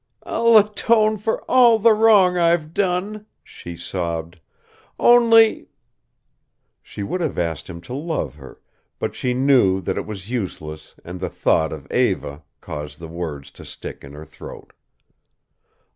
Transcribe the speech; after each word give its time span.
"I'll 0.23 0.57
atone 0.57 1.17
for 1.19 1.43
all 1.43 1.77
the 1.77 1.93
wrong 1.93 2.35
I've 2.35 2.73
done," 2.73 3.27
she 3.43 3.77
sobbed, 3.77 4.39
"only" 4.97 5.67
She 6.81 7.03
would 7.03 7.21
have 7.21 7.37
asked 7.37 7.69
him 7.69 7.81
to 7.81 7.93
love 7.93 8.33
her, 8.33 8.59
but 8.97 9.13
she 9.13 9.35
knew 9.35 9.79
that 9.81 9.99
it 9.99 10.07
was 10.07 10.31
useless 10.31 10.95
and 11.05 11.19
the 11.19 11.29
thought 11.29 11.71
of 11.71 11.85
Eva, 11.91 12.41
caused 12.61 12.97
the 12.97 13.07
words 13.07 13.51
to 13.51 13.63
stick 13.63 14.03
in 14.03 14.13
her 14.13 14.25
throat. 14.25 14.73